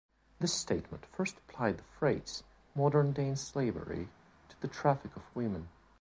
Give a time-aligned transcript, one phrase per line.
[0.39, 2.41] This statement first applied the phrase
[2.73, 4.09] "modern day slavery"
[4.49, 5.69] to the traffic of women.